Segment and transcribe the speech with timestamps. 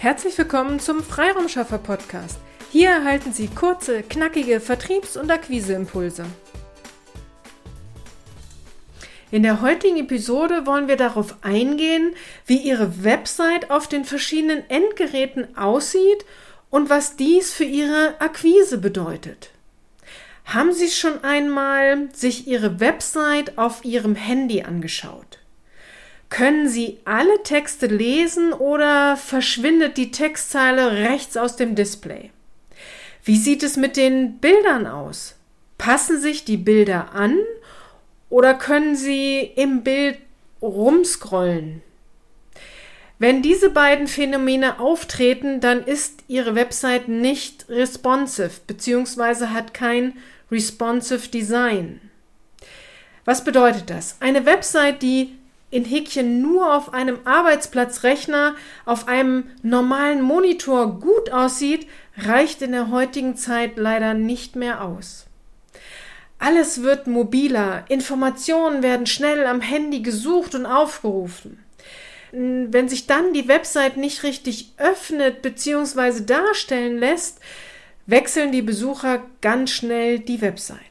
[0.00, 2.38] Herzlich willkommen zum Freiraumschaffer Podcast.
[2.72, 6.24] Hier erhalten Sie kurze, knackige Vertriebs- und Akquiseimpulse.
[9.30, 12.14] In der heutigen Episode wollen wir darauf eingehen,
[12.46, 16.24] wie Ihre Website auf den verschiedenen Endgeräten aussieht
[16.70, 19.50] und was dies für Ihre Akquise bedeutet.
[20.46, 25.39] Haben Sie schon einmal sich Ihre Website auf Ihrem Handy angeschaut?
[26.30, 32.30] Können Sie alle Texte lesen oder verschwindet die Textzeile rechts aus dem Display?
[33.24, 35.34] Wie sieht es mit den Bildern aus?
[35.76, 37.36] Passen sich die Bilder an
[38.28, 40.18] oder können Sie im Bild
[40.62, 41.82] rumscrollen?
[43.18, 49.46] Wenn diese beiden Phänomene auftreten, dann ist Ihre Website nicht responsive bzw.
[49.46, 50.16] hat kein
[50.50, 52.00] responsive Design.
[53.24, 54.16] Was bedeutet das?
[54.20, 55.36] Eine Website, die
[55.70, 62.90] in Häkchen nur auf einem Arbeitsplatzrechner, auf einem normalen Monitor gut aussieht, reicht in der
[62.90, 65.26] heutigen Zeit leider nicht mehr aus.
[66.38, 71.62] Alles wird mobiler, Informationen werden schnell am Handy gesucht und aufgerufen.
[72.32, 76.24] Wenn sich dann die Website nicht richtig öffnet bzw.
[76.24, 77.40] darstellen lässt,
[78.06, 80.89] wechseln die Besucher ganz schnell die Website.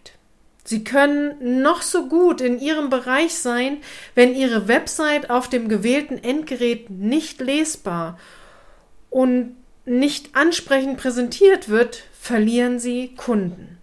[0.70, 3.78] Sie können noch so gut in Ihrem Bereich sein,
[4.14, 8.20] wenn Ihre Website auf dem gewählten Endgerät nicht lesbar
[9.10, 13.80] und nicht ansprechend präsentiert wird, verlieren Sie Kunden.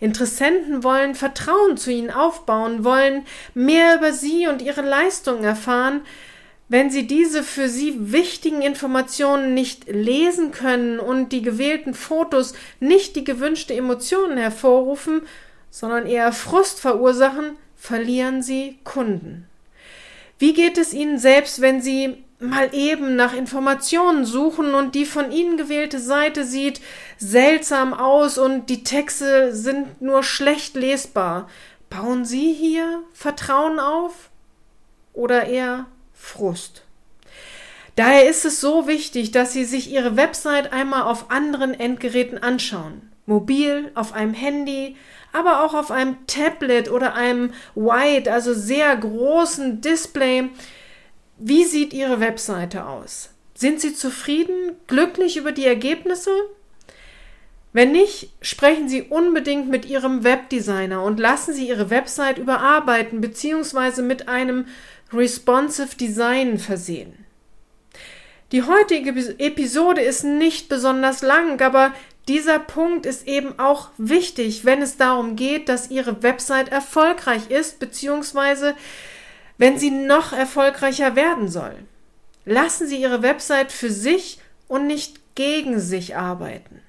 [0.00, 6.00] Interessenten wollen Vertrauen zu Ihnen aufbauen, wollen mehr über Sie und Ihre Leistungen erfahren.
[6.70, 13.16] Wenn Sie diese für Sie wichtigen Informationen nicht lesen können und die gewählten Fotos nicht
[13.16, 15.26] die gewünschte Emotionen hervorrufen,
[15.70, 19.46] sondern eher Frust verursachen, verlieren Sie Kunden.
[20.38, 25.30] Wie geht es Ihnen selbst, wenn Sie mal eben nach Informationen suchen und die von
[25.30, 26.80] Ihnen gewählte Seite sieht
[27.18, 31.48] seltsam aus und die Texte sind nur schlecht lesbar?
[31.90, 34.30] Bauen Sie hier Vertrauen auf
[35.12, 36.84] oder eher Frust?
[37.96, 43.10] Daher ist es so wichtig, dass Sie sich Ihre Website einmal auf anderen Endgeräten anschauen.
[43.26, 44.96] Mobil, auf einem Handy,
[45.32, 50.50] aber auch auf einem Tablet oder einem Wide, also sehr großen Display.
[51.38, 53.30] Wie sieht Ihre Webseite aus?
[53.54, 56.30] Sind Sie zufrieden, glücklich über die Ergebnisse?
[57.72, 64.02] Wenn nicht, sprechen Sie unbedingt mit Ihrem Webdesigner und lassen Sie Ihre Website überarbeiten bzw.
[64.02, 64.66] mit einem
[65.12, 67.24] responsive Design versehen.
[68.52, 71.92] Die heutige Episode ist nicht besonders lang, aber
[72.28, 77.78] dieser Punkt ist eben auch wichtig, wenn es darum geht, dass Ihre Website erfolgreich ist,
[77.80, 78.74] beziehungsweise
[79.58, 81.74] wenn sie noch erfolgreicher werden soll.
[82.46, 84.38] Lassen Sie Ihre Website für sich
[84.68, 86.80] und nicht gegen sich arbeiten.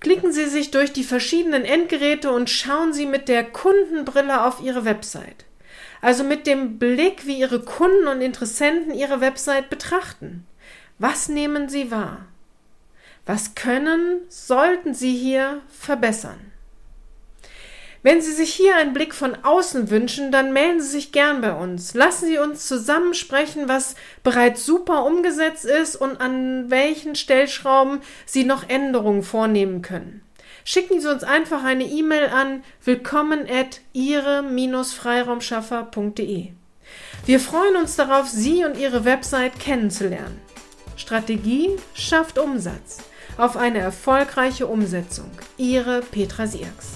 [0.00, 4.84] Klicken Sie sich durch die verschiedenen Endgeräte und schauen Sie mit der Kundenbrille auf Ihre
[4.84, 5.44] Website.
[6.00, 10.46] Also mit dem Blick, wie Ihre Kunden und Interessenten Ihre Website betrachten.
[10.98, 12.26] Was nehmen Sie wahr?
[13.26, 16.50] Was können, sollten Sie hier verbessern?
[18.02, 21.52] Wenn Sie sich hier einen Blick von außen wünschen, dann melden Sie sich gern bei
[21.52, 21.92] uns.
[21.92, 28.44] Lassen Sie uns zusammen sprechen, was bereits super umgesetzt ist und an welchen Stellschrauben Sie
[28.44, 30.22] noch Änderungen vornehmen können.
[30.64, 36.52] Schicken Sie uns einfach eine E-Mail an willkommen at ihre-freiraumschaffer.de.
[37.26, 40.40] Wir freuen uns darauf, Sie und Ihre Website kennenzulernen.
[40.96, 43.09] Strategie schafft Umsatz
[43.40, 45.30] auf eine erfolgreiche Umsetzung.
[45.56, 46.94] Ihre Petra Sierks.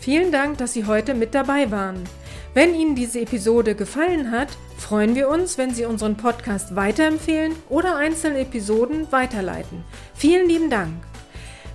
[0.00, 2.02] Vielen Dank, dass Sie heute mit dabei waren.
[2.54, 4.48] Wenn Ihnen diese Episode gefallen hat,
[4.78, 9.84] freuen wir uns, wenn Sie unseren Podcast weiterempfehlen oder einzelne Episoden weiterleiten.
[10.14, 10.94] Vielen lieben Dank.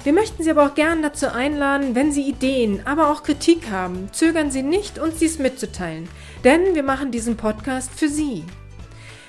[0.03, 4.09] Wir möchten Sie aber auch gern dazu einladen, wenn Sie Ideen, aber auch Kritik haben,
[4.11, 6.09] zögern Sie nicht, uns dies mitzuteilen,
[6.43, 8.43] denn wir machen diesen Podcast für Sie.